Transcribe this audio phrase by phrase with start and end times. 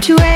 [0.00, 0.35] to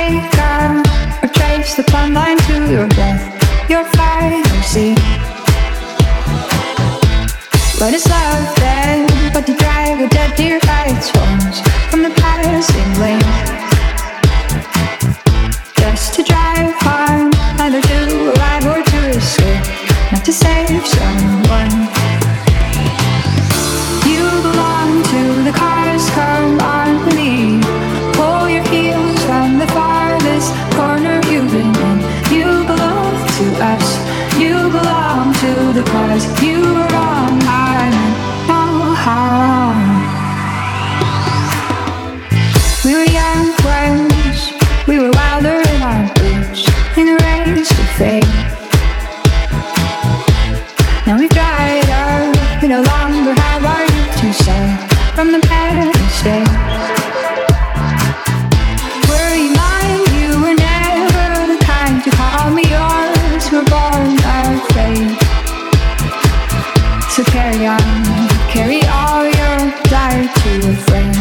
[70.59, 71.20] to a friend.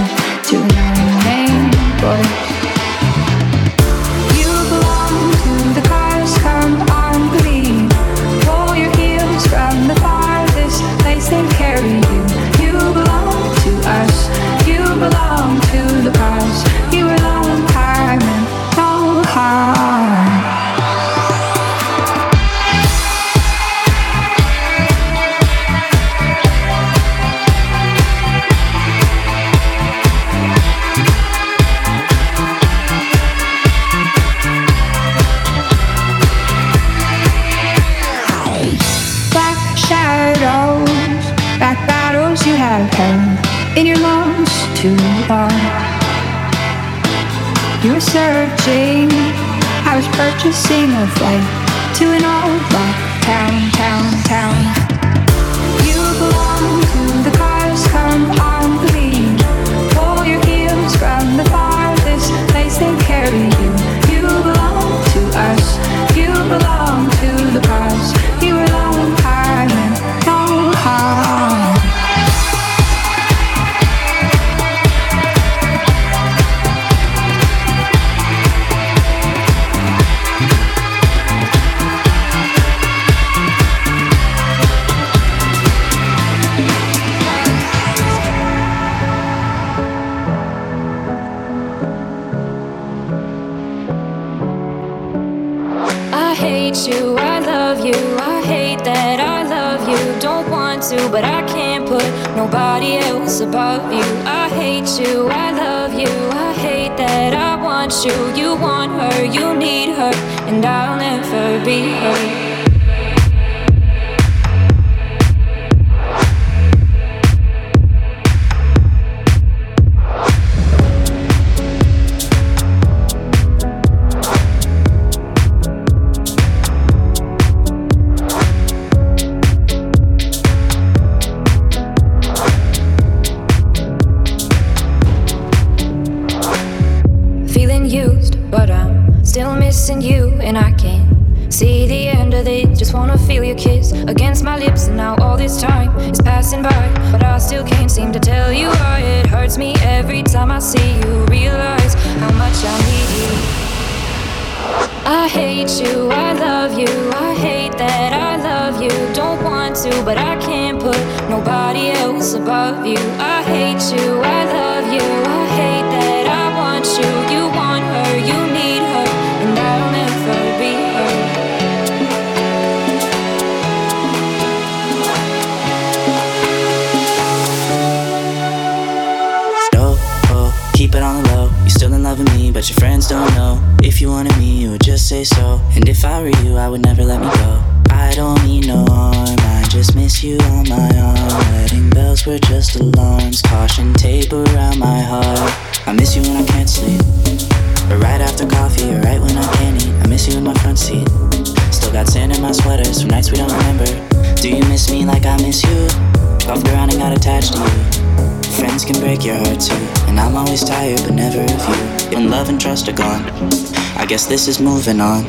[214.09, 215.23] guess this is moving on.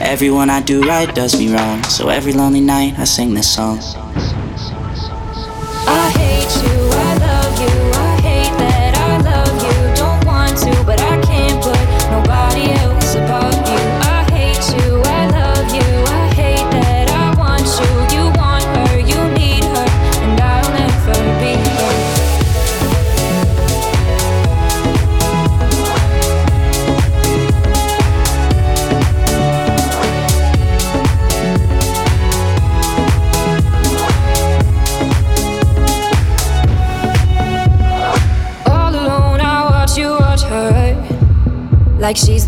[0.00, 3.78] Everyone I do right does me wrong, so every lonely night I sing this song.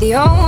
[0.06, 0.45] the only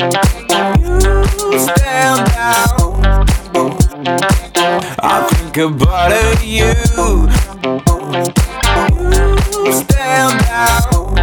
[0.00, 0.06] You
[1.58, 2.96] stand out.
[5.02, 6.72] I think about you.
[9.62, 11.18] You stand out.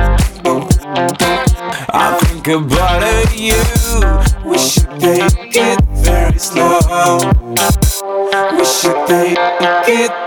[1.89, 3.57] I think about it, you.
[4.47, 7.17] We should take it very slow.
[8.51, 9.39] We should take
[9.87, 10.26] it.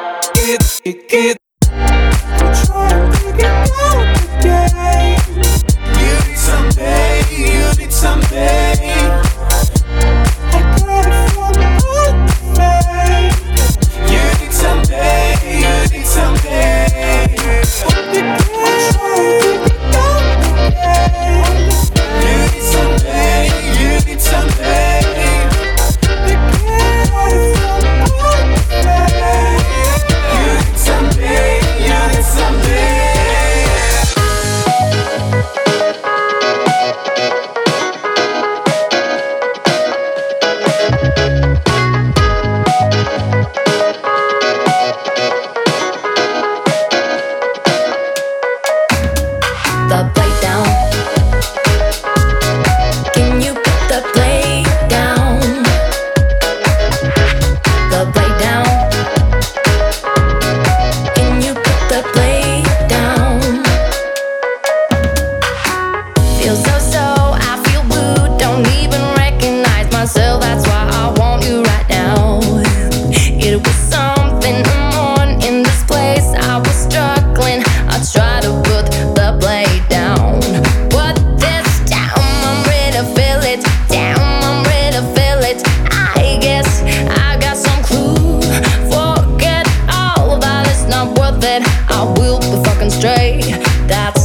[91.40, 93.42] that I will be fucking straight.
[93.88, 94.19] That's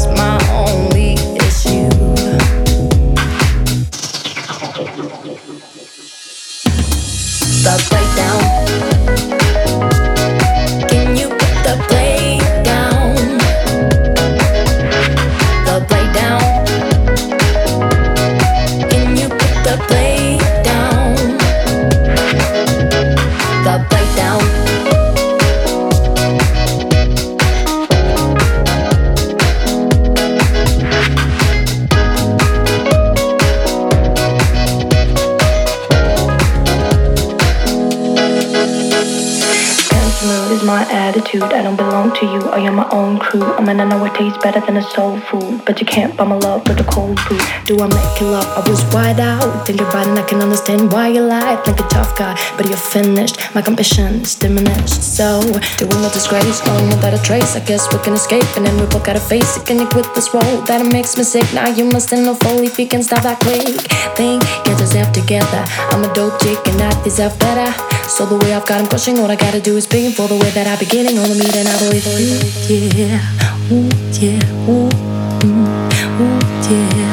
[44.45, 45.61] better than a soul food.
[45.65, 47.41] But you can't buy my love with a cold food.
[47.65, 48.47] Do I make you love?
[48.57, 49.65] I was wide out.
[49.65, 51.55] Think about it, I can understand why you lie.
[51.65, 53.35] Like a tough guy, but you're finished.
[53.55, 55.01] My ambition's diminished.
[55.17, 55.41] So,
[55.77, 57.55] do doing no disgrace, going without a trace.
[57.55, 59.65] I guess we can escape, and then we both gotta face it.
[59.65, 61.47] Can you quit this role that it makes me sick?
[61.53, 63.75] Now you must know fully if you can stop that quick.
[64.15, 65.63] Think, get yourself together.
[65.91, 67.84] I'm a dope chick and I deserve better.
[68.15, 70.35] So the way I've got him crushing, all I gotta do is pay for the
[70.35, 73.19] way that I be getting on the meat and I believe, yeah.
[73.75, 73.91] Ooh
[74.23, 74.39] yeah,
[74.71, 74.87] ooh,
[75.43, 75.67] mm,
[76.21, 76.39] ooh
[76.71, 77.04] yeah,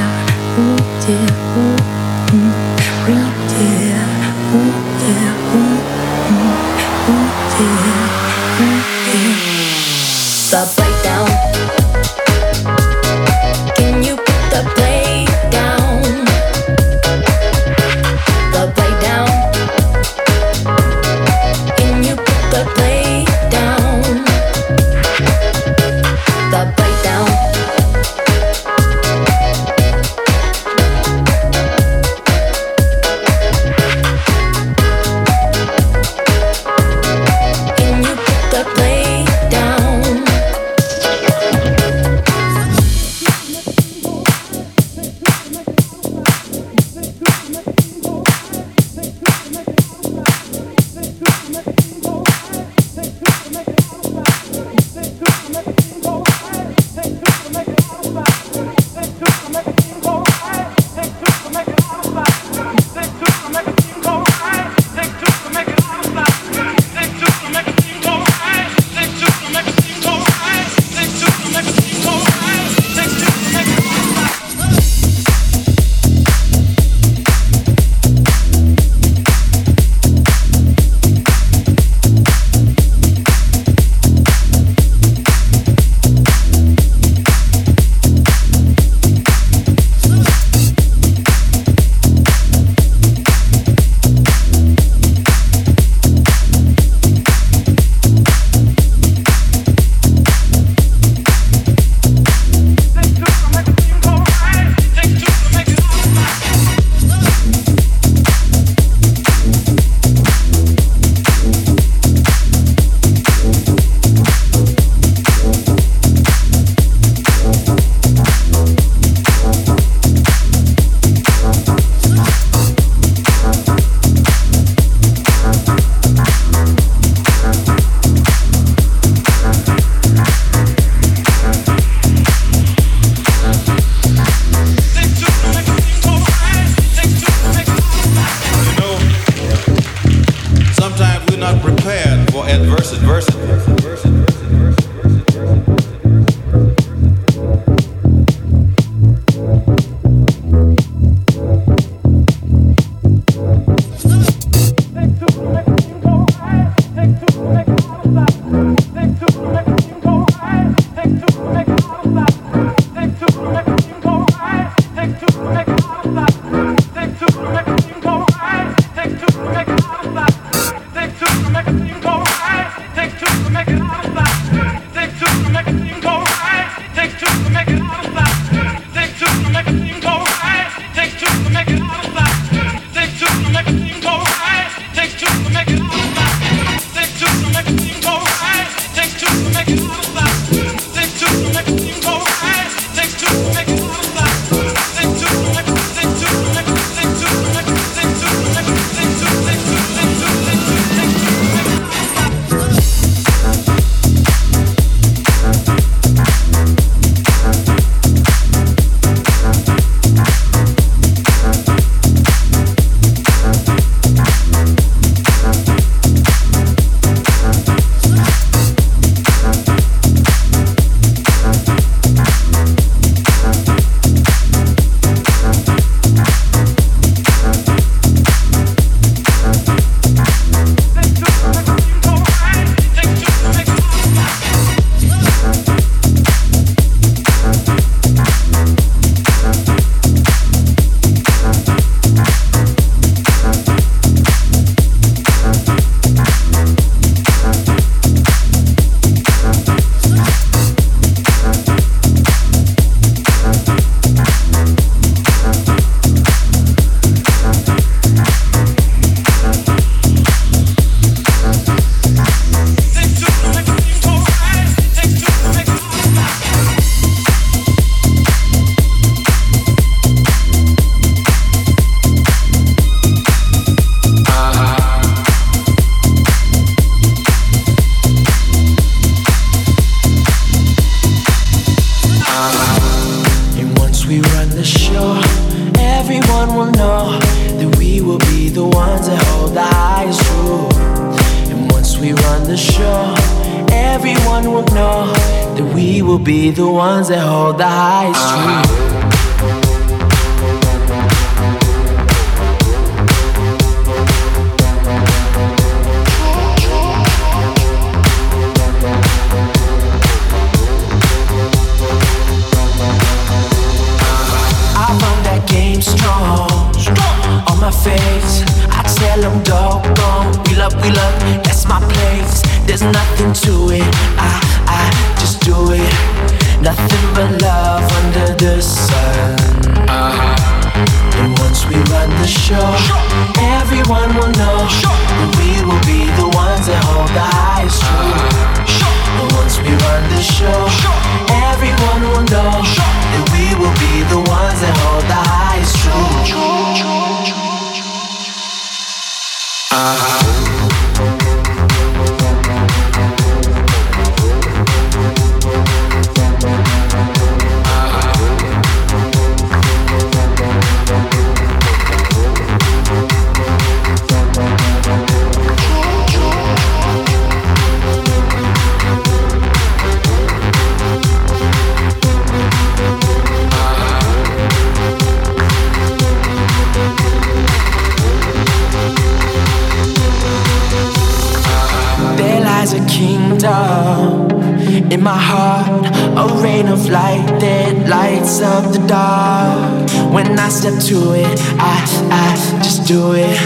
[386.83, 389.91] of light that lights up the dark.
[390.13, 391.75] When I step to it, I,
[392.11, 393.37] I just do it.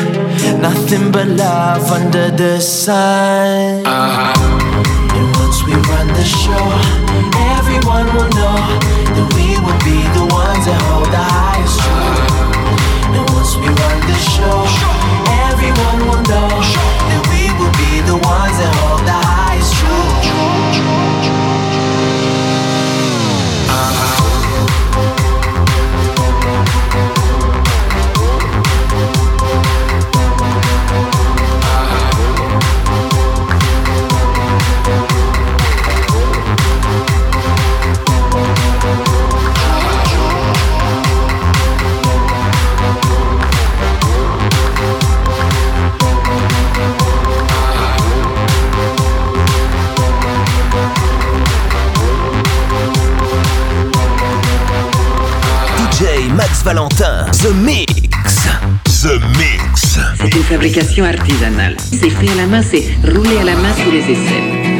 [0.61, 3.85] Nothing but love under the sun.
[3.87, 4.33] Uh-huh.
[5.17, 6.67] And once we run the show,
[7.57, 8.59] everyone will know
[9.17, 13.17] that we will be the ones that hold the highest truth.
[13.17, 14.59] And once we run the show,
[15.49, 16.53] everyone will know
[17.11, 18.86] that we will be the ones that hold
[56.67, 57.27] Valentin.
[57.31, 57.95] The Mix.
[58.85, 60.01] The Mix.
[60.19, 61.77] C'est une fabrication artisanale.
[61.79, 64.76] C'est fait à la main, c'est roulé à la main sous les aisselles.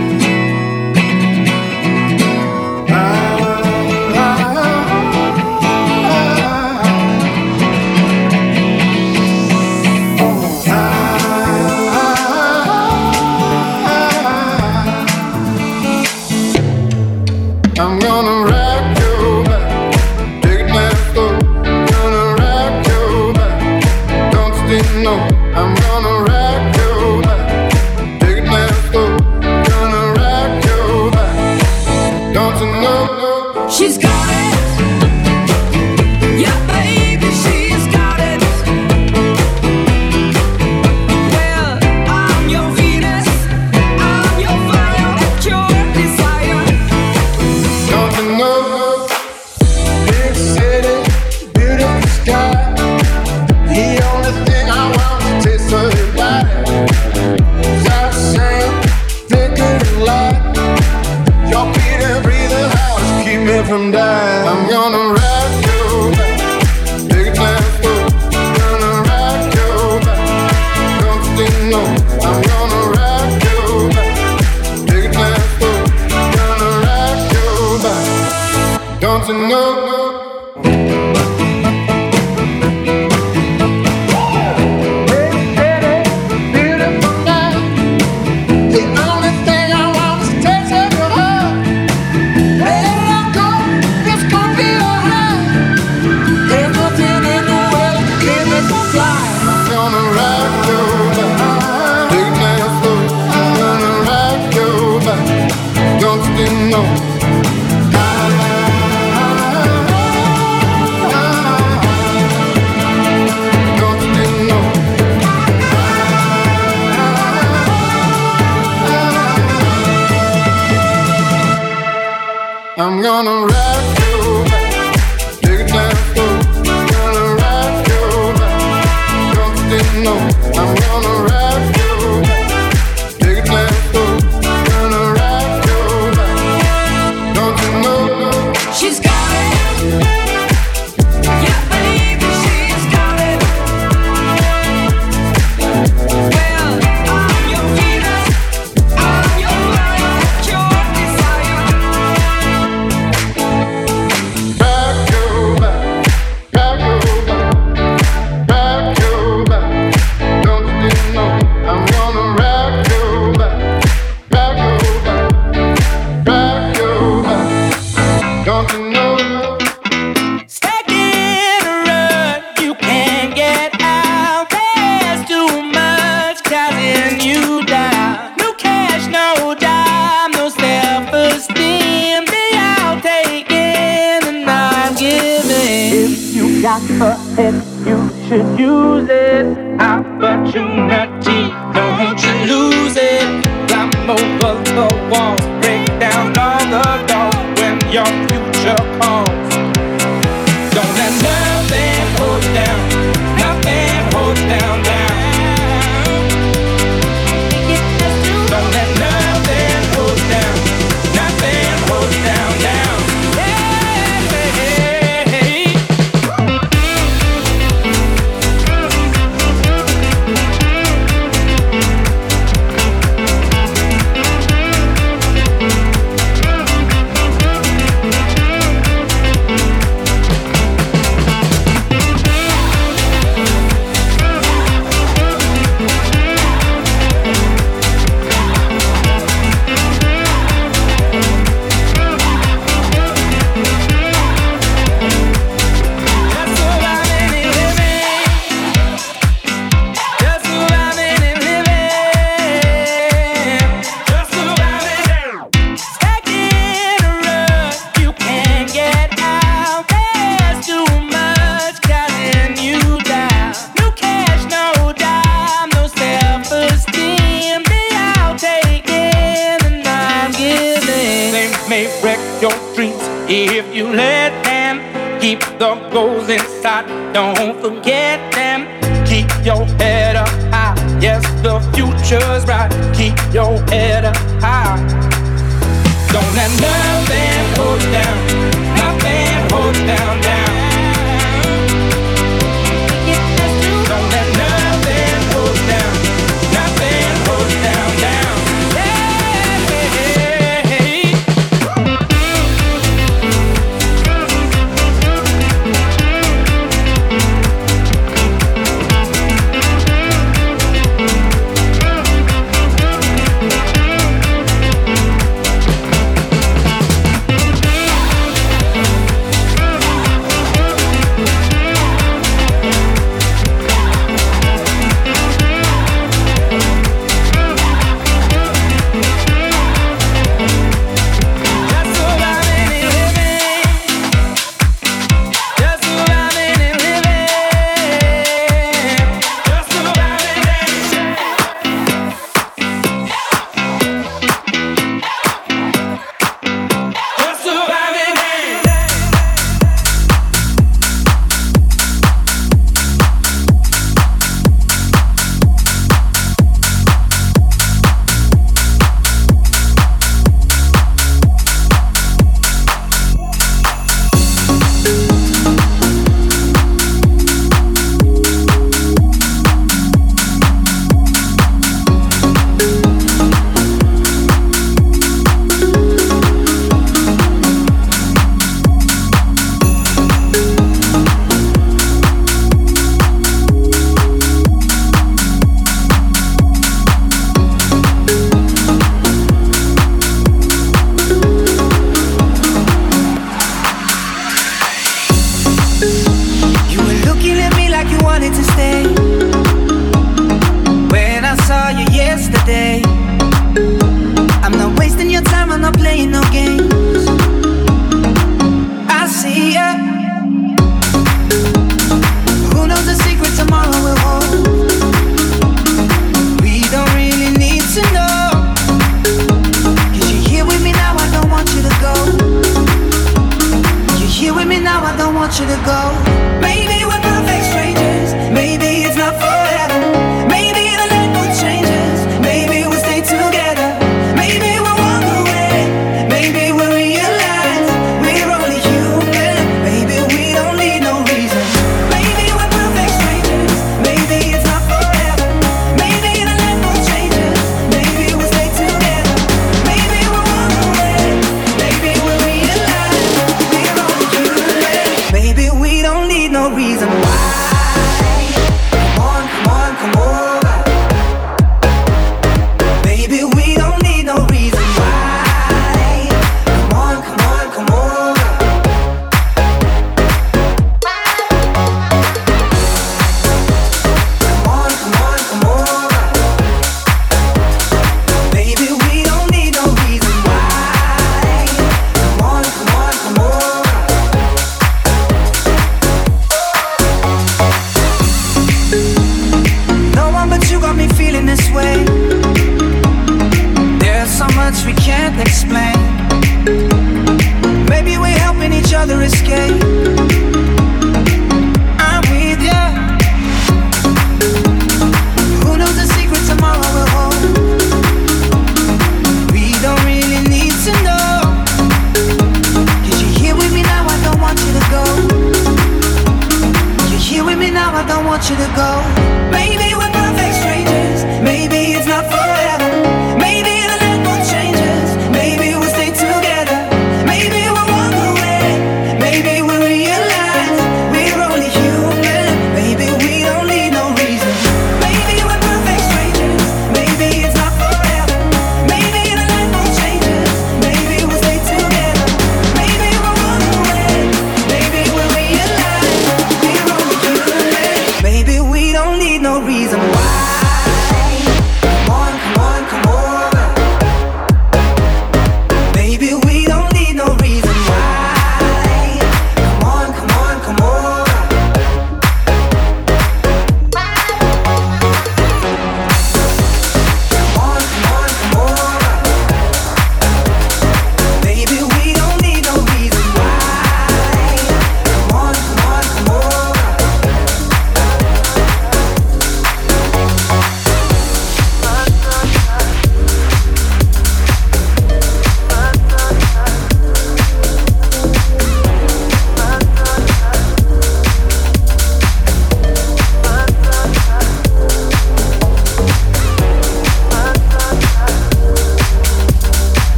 [277.13, 278.67] Don't forget them.
[279.07, 280.75] Keep your head up high.
[281.01, 282.71] Yes, the future's bright.
[282.95, 283.96] Keep your head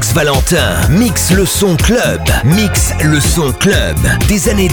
[0.00, 3.98] Max Valentin, Mix le son club, Mix le son club.
[4.28, 4.70] Des années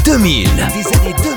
[0.74, 1.37] Des années 2000.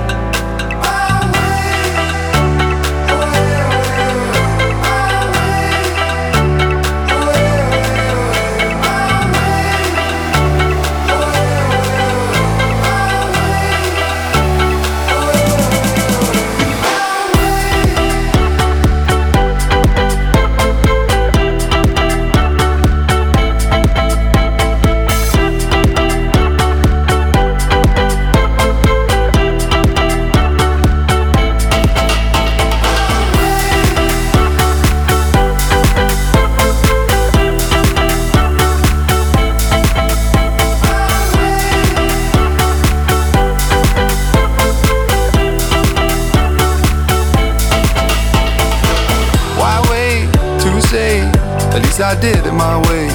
[52.11, 53.07] I did it my way.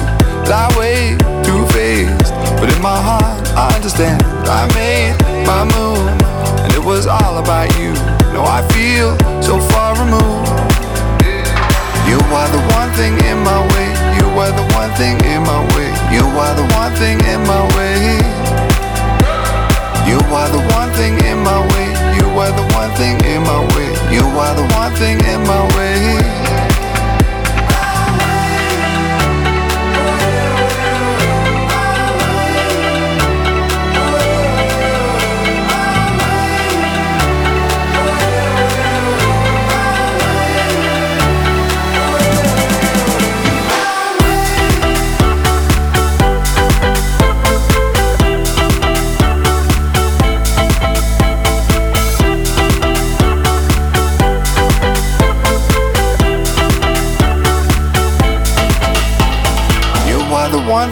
[0.49, 1.13] That way,
[1.45, 2.33] too faced.
[2.57, 4.25] But in my heart, I understand.
[4.49, 5.13] I made
[5.45, 6.01] my move,
[6.65, 7.93] and it was all about you.
[8.33, 9.13] No, I feel
[9.45, 10.49] so far removed.
[12.09, 13.89] You are the one thing in my way.
[14.17, 15.93] You are the one thing in my way.
[16.09, 18.17] You are the one thing in my way.
[20.09, 21.87] You are the one thing in my way.
[22.17, 23.93] You are the one thing in my way.
[24.09, 25.96] You are the one thing in my way.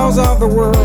[0.00, 0.76] smiles of the world.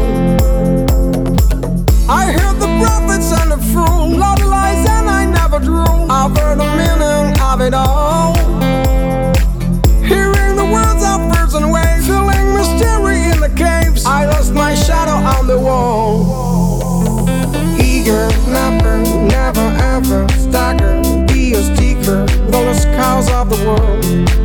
[2.10, 5.86] I heard the prophets and the fool, lot of lies and I never drew.
[6.10, 8.36] I've heard the meaning of it all.
[10.04, 14.06] Hearing the words of birds and waves, feeling mystery in the caves.
[14.06, 17.28] I lost my shadow on the wall.
[17.80, 18.98] Eager, never,
[19.38, 24.45] never ever stagger, be a sticker, though the of the world.